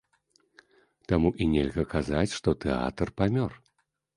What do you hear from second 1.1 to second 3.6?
Таму і нельга казаць, што тэатр памёр.